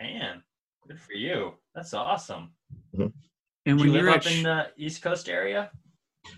[0.00, 0.42] Man,
[0.86, 1.54] good for you.
[1.74, 2.52] That's awesome.
[2.94, 3.08] Mm-hmm.
[3.66, 5.70] And when you live up in the East Coast area?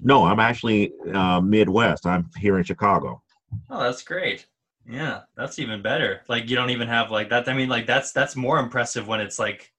[0.03, 2.07] No, I'm actually uh, Midwest.
[2.07, 3.23] I'm here in Chicago.
[3.71, 4.47] Oh, that's great.
[4.88, 6.23] Yeah, that's even better.
[6.29, 7.49] Like you don't even have like that.
[7.49, 9.73] I mean, like that's that's more impressive when it's like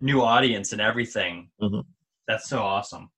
[0.00, 1.50] new audience and everything.
[1.60, 1.84] Mhm.
[2.28, 3.10] That's so awesome.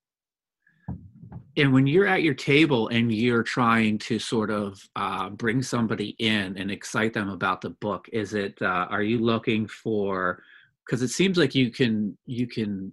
[1.56, 6.16] And when you're at your table and you're trying to sort of uh, bring somebody
[6.18, 8.60] in and excite them about the book, is it?
[8.60, 10.42] Uh, are you looking for?
[10.84, 12.92] Because it seems like you can you can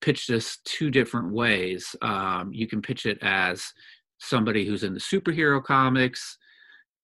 [0.00, 1.94] pitch this two different ways.
[2.02, 3.72] Um, you can pitch it as
[4.18, 6.38] somebody who's in the superhero comics,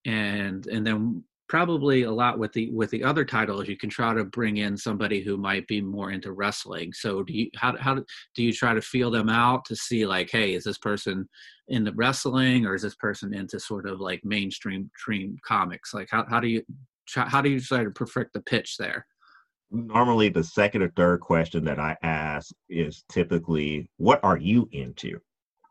[0.04, 4.14] and and then probably a lot with the with the other titles you can try
[4.14, 6.90] to bring in somebody who might be more into wrestling.
[6.94, 10.30] So do you how, how do you try to feel them out to see like
[10.30, 11.28] hey is this person
[11.68, 15.92] into wrestling or is this person into sort of like mainstream stream comics?
[15.92, 16.62] Like how, how do you
[17.14, 19.04] how do you try to perfect the pitch there?
[19.70, 25.18] Normally, the second or third question that I ask is typically, "What are you into?"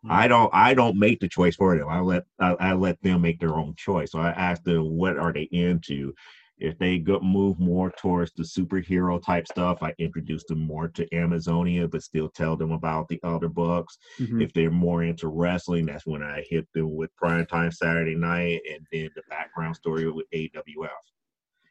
[0.04, 0.12] Hmm.
[0.12, 1.88] I don't I don't make the choice for them.
[1.88, 4.12] I let I, I let them make their own choice.
[4.12, 6.14] So I ask them what are they into.
[6.58, 11.08] If they go move more towards the superhero type stuff, I introduce them more to
[11.16, 13.98] Amazonia, but still tell them about the other books.
[14.20, 14.44] Mhm.
[14.44, 18.62] If they're more into wrestling, that's when I hit them with Prime Time Saturday Night
[18.70, 20.92] and then the background story with AWF.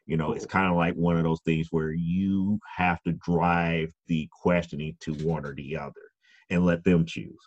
[0.05, 3.93] You know, it's kind of like one of those things where you have to drive
[4.07, 6.11] the questioning to one or the other
[6.49, 7.39] and let them choose.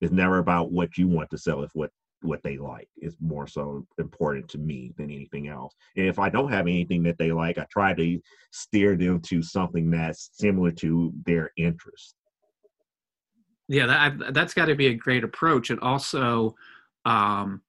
[0.00, 1.90] It's never about what you want to sell, it's what
[2.22, 2.88] what they like.
[2.96, 5.74] is more so important to me than anything else.
[5.96, 9.40] And if I don't have anything that they like, I try to steer them to
[9.42, 12.16] something that's similar to their interest.
[13.68, 16.54] yeah that that's got to be a great approach and also
[17.04, 17.62] um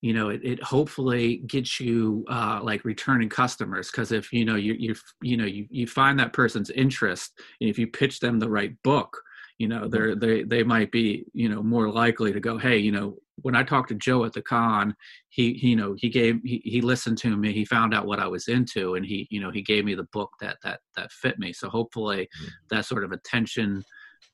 [0.00, 4.56] you know it, it hopefully gets you uh like returning customers because if you know
[4.56, 8.38] you you you know you, you find that person's interest and if you pitch them
[8.38, 9.22] the right book
[9.58, 12.90] you know they're they they might be you know more likely to go hey you
[12.90, 14.94] know when i talked to joe at the con
[15.28, 18.18] he, he you know he gave he, he listened to me he found out what
[18.18, 21.10] i was into and he you know he gave me the book that that that
[21.12, 21.52] fit me.
[21.52, 22.28] So hopefully
[22.70, 23.84] that sort of attention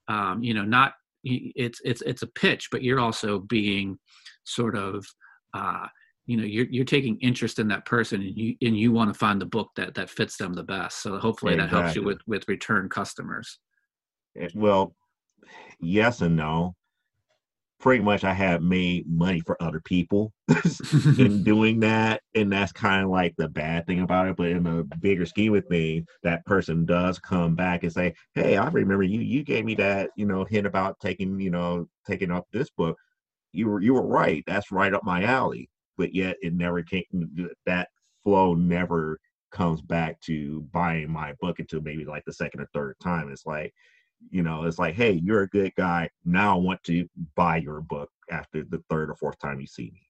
[0.08, 3.98] um you know not it's it's it's a pitch but you're also being
[4.44, 5.06] sort of
[5.52, 5.86] uh
[6.26, 9.18] you know you're you're taking interest in that person and you and you want to
[9.18, 11.02] find the book that that fits them the best.
[11.02, 13.58] So hopefully that helps you with with return customers.
[14.38, 14.94] Eh, Well,
[15.80, 16.74] yes and no.
[17.78, 20.34] Pretty much, I have made money for other people
[21.18, 24.36] in doing that, and that's kind of like the bad thing about it.
[24.36, 28.58] But in the bigger scheme of things, that person does come back and say, "Hey,
[28.58, 29.20] I remember you.
[29.22, 32.98] You gave me that, you know, hint about taking, you know, taking up this book.
[33.52, 34.44] You were you were right.
[34.46, 37.04] That's right up my alley." But yet, it never came.
[37.64, 37.88] That
[38.24, 39.18] flow never
[39.52, 43.30] comes back to buying my book until maybe like the second or third time.
[43.30, 43.72] It's like,
[44.28, 46.10] you know, it's like, hey, you're a good guy.
[46.24, 49.90] Now I want to buy your book after the third or fourth time you see
[49.94, 50.06] me.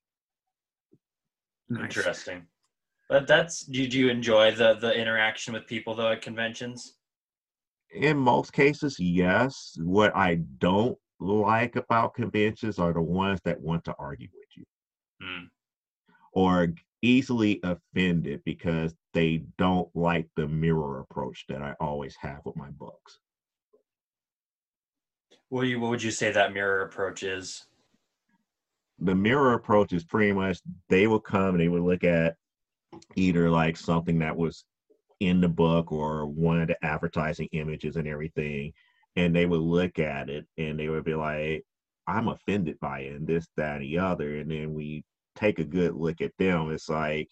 [1.68, 1.84] nice.
[1.84, 2.46] Interesting.
[3.08, 6.94] But that's did you enjoy the the interaction with people though at conventions?
[7.92, 9.76] In most cases, yes.
[9.80, 14.64] What I don't like about conventions are the ones that want to argue with you
[15.22, 15.46] Hmm.
[16.32, 22.56] or easily offended because they don't like the mirror approach that I always have with
[22.56, 23.18] my books.
[25.50, 27.66] What, you, what would you say that mirror approach is?
[29.00, 32.36] the mirror approach is pretty much they would come and they would look at
[33.16, 34.64] either like something that was
[35.20, 38.72] in the book or one of the advertising images and everything
[39.16, 41.64] and they would look at it and they would be like
[42.06, 45.02] i'm offended by it and this that and the other and then we
[45.36, 47.28] take a good look at them it's like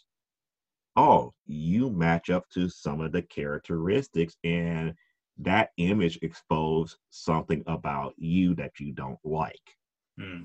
[0.97, 4.95] oh you match up to some of the characteristics and
[5.39, 9.77] that image exposed something about you that you don't like
[10.19, 10.45] Hmm.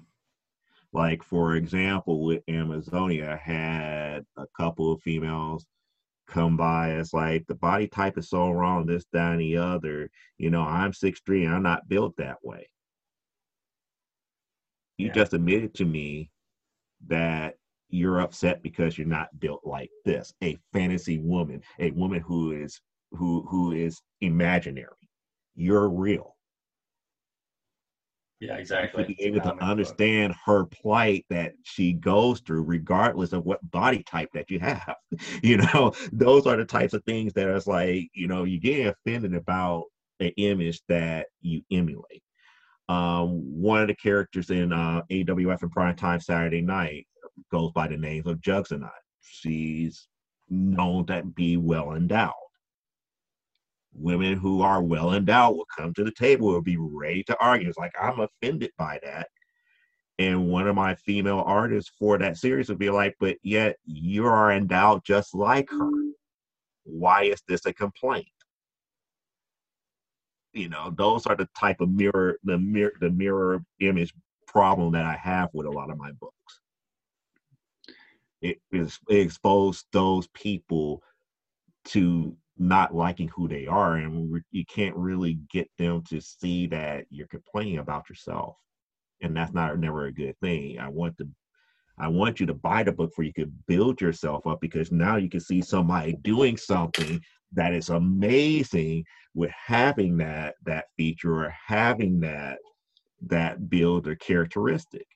[0.93, 5.65] like for example with amazonia I had a couple of females
[6.27, 10.10] come by it's like the body type is so wrong this that and the other
[10.38, 12.67] you know i'm six three and i'm not built that way
[14.97, 15.13] you Yeah.
[15.13, 16.29] just admitted to me
[17.08, 17.56] that
[17.89, 22.82] you're upset because you're not built like this a fantasy woman a woman who is
[23.13, 24.90] who who is imaginary
[25.56, 26.35] you're real
[28.40, 29.04] Yeah, to exactly.
[29.06, 34.29] be able to understand her plight that she goes through, regardless of what body type
[34.33, 34.96] that you have.
[35.44, 38.88] You know, those are the types of things that is like, you know, you get
[38.88, 39.85] offended about
[40.19, 42.23] an image that you emulate.
[42.90, 47.08] Um, one of the characters in uh, AWF and Prime Time Saturday Night
[47.52, 48.92] goes by the name of Juggernaut.
[49.21, 50.08] She's
[50.50, 52.33] known to be well endowed.
[53.96, 57.69] Women who are well endowed will come to the table will be ready to argue.
[57.69, 59.29] It's like I'm offended by that.
[60.19, 64.25] And one of my female artists for that series would be like, but yet you
[64.25, 65.91] are endowed just like her.
[66.83, 68.27] Why is this a complaint?
[70.54, 74.13] You know, those are the type of mirror, the mirror, the mirror image
[74.48, 76.60] problem that I have with a lot of my books.
[78.41, 81.02] It is it exposed those people
[81.85, 87.06] to not liking who they are, and you can't really get them to see that
[87.10, 88.58] you're complaining about yourself
[89.23, 90.79] and that's not never a good thing.
[90.79, 91.27] I want to
[91.97, 95.17] I want you to buy the book where you can build yourself up because now
[95.17, 97.21] you can see somebody doing something
[97.54, 102.58] that is amazing with having that that feature or having that
[103.27, 105.08] that build or characteristic.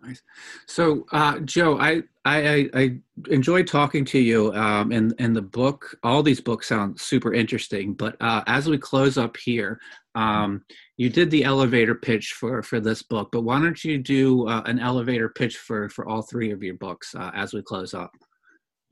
[0.00, 0.22] Nice.
[0.66, 2.98] So, uh, Joe, I, I I
[3.30, 5.98] enjoyed talking to you, um, and and the book.
[6.04, 7.94] All these books sound super interesting.
[7.94, 9.80] But uh, as we close up here,
[10.14, 10.64] um,
[10.96, 14.62] you did the elevator pitch for for this book, but why don't you do uh,
[14.66, 18.12] an elevator pitch for for all three of your books uh, as we close up?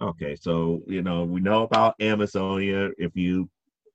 [0.03, 2.91] Okay, so you know we know about Amazonia.
[2.99, 3.49] If you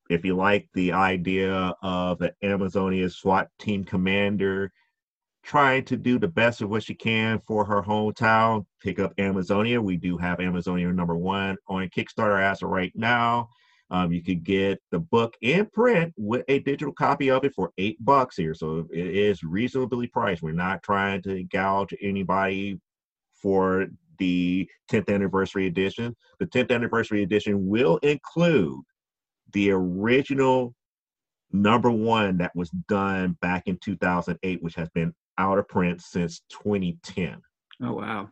[0.08, 4.72] if you like the idea of an Amazonia SWAT team commander
[5.42, 8.64] trying to do the best of what she can for her hometown.
[8.80, 9.80] Pick up Amazonia.
[9.80, 13.48] We do have Amazonia number one on Kickstarter as of right now.
[13.90, 17.72] Um, you could get the book in print with a digital copy of it for
[17.76, 18.54] eight bucks here.
[18.54, 20.42] So it is reasonably priced.
[20.42, 22.80] We're not trying to gouge anybody
[23.34, 23.88] for
[24.18, 26.16] the 10th anniversary edition.
[26.38, 28.80] The 10th anniversary edition will include
[29.52, 30.74] the original
[31.52, 36.42] number one that was done back in 2008, which has been out of print since
[36.50, 37.40] 2010.
[37.82, 38.28] Oh, wow.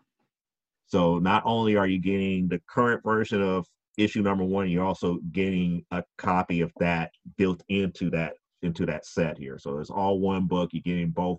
[0.87, 5.19] So not only are you getting the current version of issue number one, you're also
[5.33, 9.59] getting a copy of that built into that into that set here.
[9.59, 10.71] So it's all one book.
[10.73, 11.39] You're getting both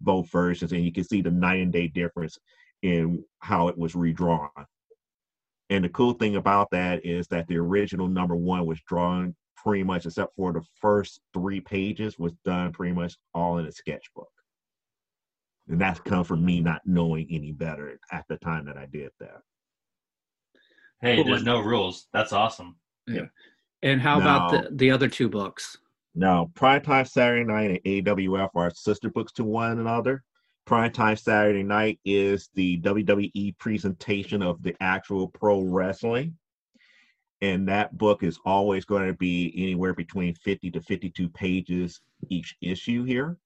[0.00, 2.38] both versions, and you can see the night and day difference
[2.82, 4.50] in how it was redrawn.
[5.70, 9.82] And the cool thing about that is that the original number one was drawn pretty
[9.82, 14.28] much, except for the first three pages, was done pretty much all in a sketchbook
[15.72, 19.10] and that's come from me not knowing any better at the time that I did
[19.20, 19.40] that.
[21.00, 21.24] Hey, cool.
[21.24, 22.08] there's no rules.
[22.12, 22.76] That's awesome.
[23.08, 23.24] Yeah.
[23.82, 25.78] And how now, about the, the other two books?
[26.14, 30.22] Now, Primetime Saturday Night and AWF are sister books to one another.
[30.68, 36.36] Primetime Saturday Night is the WWE presentation of the actual pro wrestling.
[37.40, 41.98] And that book is always going to be anywhere between 50 to 52 pages
[42.28, 43.38] each issue here.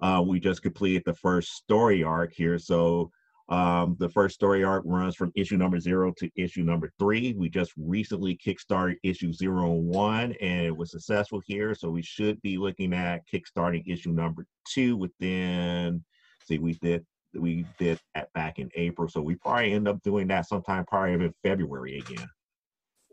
[0.00, 2.58] Uh, we just completed the first story arc here.
[2.58, 3.10] So
[3.48, 7.34] um, the first story arc runs from issue number zero to issue number three.
[7.34, 11.74] We just recently kickstarted issue zero and one, and it was successful here.
[11.74, 16.02] So we should be looking at kickstarting issue number two within.
[16.46, 20.28] See, we did we did that back in April, so we probably end up doing
[20.28, 22.26] that sometime probably in February again.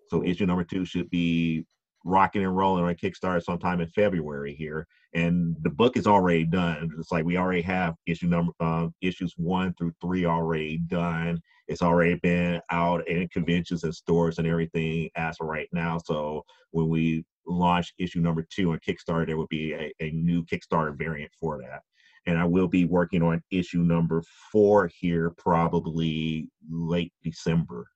[0.10, 1.66] So issue number two should be
[2.04, 6.90] rocking and rolling on Kickstarter sometime in February here, and the book is already done.
[6.98, 11.42] It's like we already have issue number uh, issues one through three already done.
[11.68, 16.00] It's already been out in conventions and stores and everything as of right now.
[16.04, 20.44] So when we launch issue number two on Kickstarter, there will be a, a new
[20.44, 21.82] Kickstarter variant for that.
[22.26, 27.88] And I will be working on issue number four here probably late December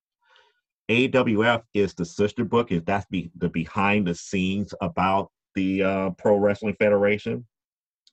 [0.90, 2.72] AWF is the sister book.
[2.72, 7.46] Is that's be the behind the scenes about the uh, Pro Wrestling Federation.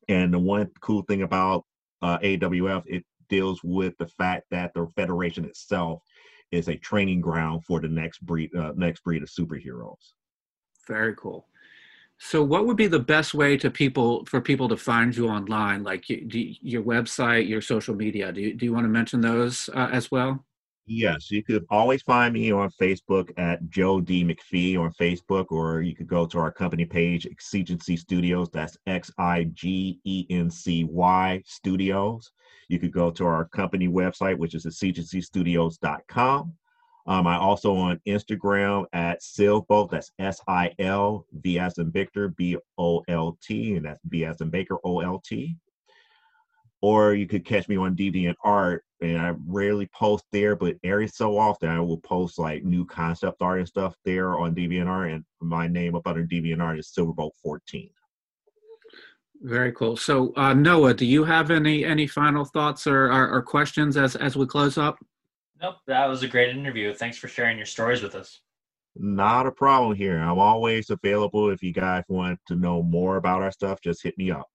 [0.09, 1.65] And the one cool thing about
[2.01, 6.03] uh, AWF, it deals with the fact that the federation itself
[6.51, 10.13] is a training ground for the next breed, uh, next breed of superheroes.
[10.87, 11.47] Very cool.
[12.19, 15.83] So, what would be the best way to people for people to find you online,
[15.83, 18.31] like you, your website, your social media?
[18.33, 20.45] Do you, do you want to mention those uh, as well?
[20.87, 24.25] Yes, you could always find me on Facebook at Joe D.
[24.25, 28.49] McPhee on Facebook, or you could go to our company page, Exigency Studios.
[28.53, 32.33] That's X I G E N C Y Studios.
[32.69, 36.53] You could go to our company website, which is exigencystudios.com.
[37.07, 39.91] Um, I also on Instagram at Silvbolt.
[39.91, 44.25] That's S I L V as in Victor B O L T, and that's B
[44.25, 45.57] as in Baker O L T
[46.83, 48.85] or you could catch me on Deviant Art.
[49.01, 53.41] And I rarely post there, but every so often I will post like new concept
[53.41, 55.11] art and stuff there on Deviant Art.
[55.13, 57.89] And my name up under Deviant Art is Silverbolt 14.
[59.41, 59.97] Very cool.
[59.97, 64.15] So uh, Noah, do you have any any final thoughts or, or, or questions as
[64.15, 64.99] as we close up?
[65.61, 66.95] Nope, that was a great interview.
[66.95, 68.41] Thanks for sharing your stories with us.
[68.95, 70.19] Not a problem here.
[70.19, 73.81] I'm always available if you guys want to know more about our stuff.
[73.81, 74.47] Just hit me up.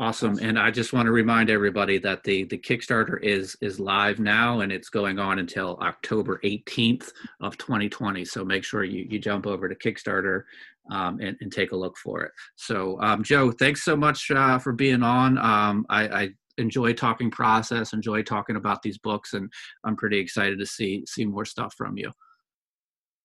[0.00, 0.40] Awesome.
[0.42, 4.60] And I just want to remind everybody that the the Kickstarter is is live now
[4.60, 8.24] and it's going on until October 18th of 2020.
[8.24, 10.42] So make sure you, you jump over to Kickstarter
[10.90, 12.32] um, and, and take a look for it.
[12.56, 15.38] So um, Joe, thanks so much uh, for being on.
[15.38, 16.28] Um, I, I
[16.58, 19.48] enjoy talking process, enjoy talking about these books, and
[19.84, 22.10] I'm pretty excited to see see more stuff from you.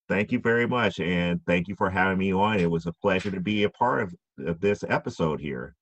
[0.07, 2.59] Thank you very much, and thank you for having me on.
[2.59, 4.15] It was a pleasure to be a part of,
[4.45, 5.75] of this episode here.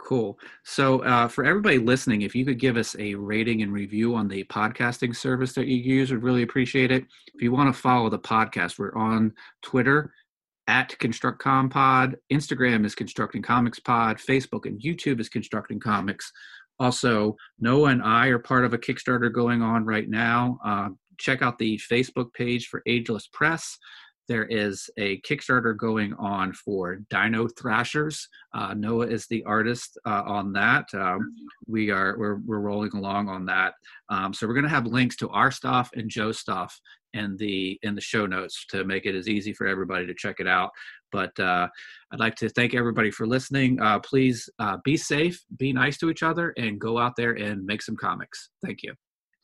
[0.00, 0.38] Cool.
[0.64, 4.28] So, uh, for everybody listening, if you could give us a rating and review on
[4.28, 7.04] the podcasting service that you use, we'd really appreciate it.
[7.34, 10.12] If you want to follow the podcast, we're on Twitter
[10.68, 12.14] at ConstructComPod.
[12.32, 14.18] Instagram is Constructing Comics Pod.
[14.18, 16.32] Facebook and YouTube is Constructing Comics.
[16.78, 20.58] Also, Noah and I are part of a Kickstarter going on right now.
[20.64, 20.88] Uh,
[21.18, 23.78] check out the Facebook page for Ageless Press.
[24.28, 28.28] There is a Kickstarter going on for Dino Thrashers.
[28.54, 30.86] Uh, Noah is the artist uh, on that.
[30.92, 31.34] Um,
[31.66, 33.74] we are we're, we're rolling along on that.
[34.10, 36.78] Um, so we're going to have links to our stuff and Joe's stuff
[37.14, 40.36] in the in the show notes to make it as easy for everybody to check
[40.40, 40.70] it out.
[41.10, 41.68] But uh,
[42.12, 43.80] I'd like to thank everybody for listening.
[43.80, 47.64] Uh, please uh, be safe, be nice to each other, and go out there and
[47.64, 48.50] make some comics.
[48.62, 48.92] Thank you.